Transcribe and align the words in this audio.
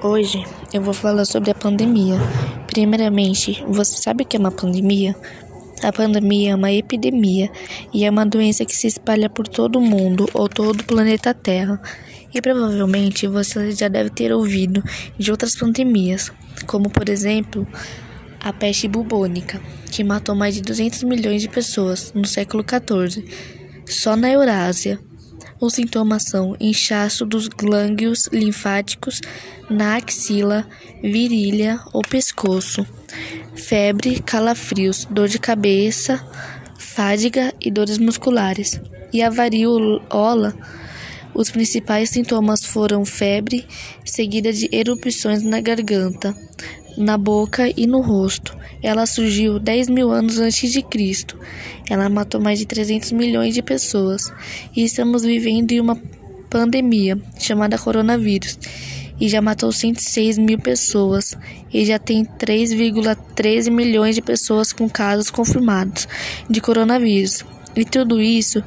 Hoje 0.00 0.44
eu 0.72 0.80
vou 0.80 0.94
falar 0.94 1.24
sobre 1.24 1.50
a 1.50 1.54
pandemia. 1.54 2.14
Primeiramente, 2.68 3.64
você 3.66 4.00
sabe 4.00 4.22
o 4.22 4.26
que 4.26 4.36
é 4.36 4.40
uma 4.40 4.52
pandemia? 4.52 5.16
A 5.82 5.92
pandemia 5.92 6.52
é 6.52 6.54
uma 6.54 6.70
epidemia 6.70 7.50
e 7.92 8.04
é 8.04 8.10
uma 8.10 8.24
doença 8.24 8.64
que 8.64 8.76
se 8.76 8.86
espalha 8.86 9.28
por 9.28 9.48
todo 9.48 9.80
o 9.80 9.82
mundo 9.82 10.28
ou 10.32 10.48
todo 10.48 10.82
o 10.82 10.84
planeta 10.84 11.34
Terra. 11.34 11.82
E 12.32 12.40
provavelmente 12.40 13.26
você 13.26 13.72
já 13.72 13.88
deve 13.88 14.10
ter 14.10 14.32
ouvido 14.32 14.84
de 15.18 15.32
outras 15.32 15.56
pandemias, 15.56 16.30
como 16.64 16.88
por 16.88 17.08
exemplo 17.08 17.66
a 18.38 18.52
peste 18.52 18.86
bubônica, 18.86 19.60
que 19.90 20.04
matou 20.04 20.36
mais 20.36 20.54
de 20.54 20.62
200 20.62 21.02
milhões 21.02 21.42
de 21.42 21.48
pessoas 21.48 22.12
no 22.14 22.24
século 22.24 22.64
XIV, 22.64 23.24
só 23.84 24.14
na 24.14 24.30
Eurásia. 24.30 25.07
Os 25.60 25.74
sintomas 25.74 26.22
são 26.22 26.56
inchaço 26.60 27.26
dos 27.26 27.48
glândulos 27.48 28.28
linfáticos 28.32 29.20
na 29.68 29.96
axila, 29.96 30.64
virilha 31.02 31.80
ou 31.92 32.00
pescoço, 32.00 32.86
febre, 33.56 34.20
calafrios, 34.20 35.04
dor 35.10 35.26
de 35.26 35.38
cabeça, 35.40 36.24
fadiga 36.78 37.52
e 37.60 37.72
dores 37.72 37.98
musculares. 37.98 38.80
E 39.12 39.20
a 39.20 39.30
varíola, 39.30 40.54
os 41.34 41.50
principais 41.50 42.10
sintomas 42.10 42.64
foram 42.64 43.04
febre, 43.04 43.66
seguida 44.04 44.52
de 44.52 44.68
erupções 44.70 45.42
na 45.42 45.60
garganta, 45.60 46.36
na 46.98 47.16
boca 47.16 47.72
e 47.76 47.86
no 47.86 48.00
rosto. 48.00 48.56
Ela 48.82 49.06
surgiu 49.06 49.58
10 49.58 49.88
mil 49.88 50.10
anos 50.10 50.38
antes 50.38 50.72
de 50.72 50.82
Cristo. 50.82 51.38
Ela 51.88 52.08
matou 52.08 52.40
mais 52.40 52.58
de 52.58 52.66
300 52.66 53.12
milhões 53.12 53.54
de 53.54 53.62
pessoas. 53.62 54.32
E 54.76 54.84
estamos 54.84 55.22
vivendo 55.22 55.72
em 55.72 55.80
uma 55.80 55.96
pandemia 56.50 57.18
chamada 57.38 57.78
coronavírus. 57.78 58.58
E 59.20 59.28
já 59.28 59.40
matou 59.40 59.70
106 59.70 60.38
mil 60.38 60.58
pessoas. 60.58 61.36
E 61.72 61.84
já 61.84 61.98
tem 61.98 62.24
3,13 62.24 63.70
milhões 63.70 64.14
de 64.14 64.22
pessoas 64.22 64.72
com 64.72 64.88
casos 64.88 65.30
confirmados 65.30 66.08
de 66.50 66.60
coronavírus. 66.60 67.44
E 67.76 67.84
tudo 67.84 68.20
isso 68.20 68.62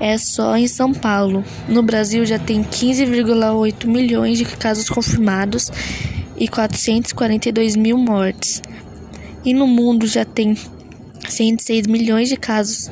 é 0.00 0.18
só 0.18 0.56
em 0.56 0.66
São 0.66 0.92
Paulo. 0.92 1.44
No 1.68 1.82
Brasil 1.82 2.26
já 2.26 2.38
tem 2.38 2.62
15,8 2.64 3.86
milhões 3.86 4.38
de 4.38 4.44
casos 4.44 4.88
confirmados 4.88 5.70
e 6.42 6.48
442 6.48 7.76
mil 7.76 7.96
mortes. 7.96 8.60
E 9.44 9.54
no 9.54 9.64
mundo 9.64 10.08
já 10.08 10.24
tem 10.24 10.56
106 11.28 11.86
milhões 11.86 12.28
de 12.28 12.36
casos 12.36 12.90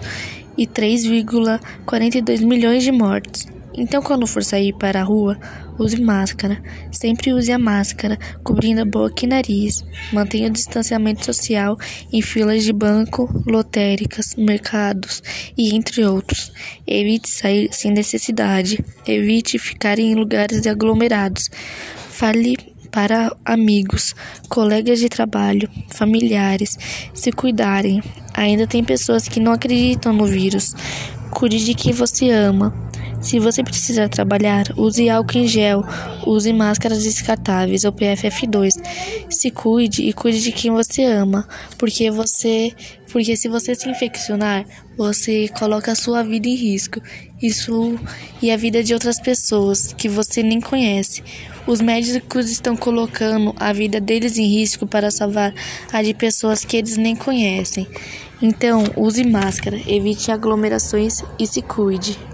e 0.56 0.68
3,42 0.68 2.46
milhões 2.46 2.84
de 2.84 2.92
mortes. 2.92 3.48
Então, 3.74 4.00
quando 4.00 4.24
for 4.24 4.44
sair 4.44 4.72
para 4.72 5.00
a 5.00 5.02
rua, 5.02 5.36
use 5.76 6.00
máscara. 6.00 6.62
Sempre 6.92 7.32
use 7.32 7.50
a 7.50 7.58
máscara, 7.58 8.16
cobrindo 8.44 8.82
a 8.82 8.84
boca 8.84 9.24
e 9.24 9.28
nariz. 9.28 9.84
Mantenha 10.12 10.46
o 10.46 10.52
distanciamento 10.52 11.24
social 11.24 11.76
em 12.12 12.22
filas 12.22 12.62
de 12.62 12.72
banco, 12.72 13.28
lotéricas, 13.44 14.36
mercados 14.36 15.24
e 15.58 15.74
entre 15.74 16.04
outros. 16.04 16.52
Evite 16.86 17.28
sair 17.28 17.68
sem 17.72 17.90
necessidade. 17.90 18.78
Evite 19.04 19.58
ficar 19.58 19.98
em 19.98 20.14
lugares 20.14 20.68
aglomerados. 20.68 21.50
Fale 22.10 22.69
para 22.90 23.34
amigos, 23.44 24.14
colegas 24.48 24.98
de 24.98 25.08
trabalho, 25.08 25.68
familiares 25.88 26.78
se 27.14 27.30
cuidarem. 27.32 28.02
Ainda 28.34 28.66
tem 28.66 28.82
pessoas 28.82 29.28
que 29.28 29.40
não 29.40 29.52
acreditam 29.52 30.12
no 30.12 30.26
vírus. 30.26 30.74
Cuide 31.30 31.64
de 31.64 31.74
quem 31.74 31.92
você 31.92 32.30
ama. 32.30 32.89
Se 33.20 33.38
você 33.38 33.62
precisar 33.62 34.08
trabalhar, 34.08 34.64
use 34.78 35.10
álcool 35.10 35.38
em 35.38 35.46
gel, 35.46 35.84
use 36.26 36.52
máscaras 36.54 37.04
descartáveis 37.04 37.84
ou 37.84 37.92
PFF2. 37.92 38.72
Se 39.28 39.50
cuide 39.50 40.02
e 40.02 40.12
cuide 40.12 40.40
de 40.40 40.50
quem 40.50 40.70
você 40.70 41.04
ama, 41.04 41.46
porque 41.76 42.10
você, 42.10 42.72
porque 43.12 43.36
se 43.36 43.46
você 43.46 43.74
se 43.74 43.90
infeccionar, 43.90 44.64
você 44.96 45.48
coloca 45.48 45.92
a 45.92 45.94
sua 45.94 46.22
vida 46.22 46.48
em 46.48 46.54
risco. 46.54 47.00
Isso 47.42 47.98
e 48.40 48.50
a 48.50 48.56
vida 48.56 48.82
de 48.82 48.94
outras 48.94 49.20
pessoas 49.20 49.92
que 49.92 50.08
você 50.08 50.42
nem 50.42 50.60
conhece. 50.60 51.22
Os 51.66 51.80
médicos 51.80 52.50
estão 52.50 52.74
colocando 52.74 53.54
a 53.60 53.72
vida 53.72 54.00
deles 54.00 54.38
em 54.38 54.46
risco 54.46 54.86
para 54.86 55.10
salvar 55.10 55.54
a 55.92 56.02
de 56.02 56.14
pessoas 56.14 56.64
que 56.64 56.78
eles 56.78 56.96
nem 56.96 57.14
conhecem. 57.14 57.86
Então, 58.42 58.84
use 58.96 59.22
máscara, 59.24 59.78
evite 59.86 60.32
aglomerações 60.32 61.22
e 61.38 61.46
se 61.46 61.60
cuide. 61.60 62.18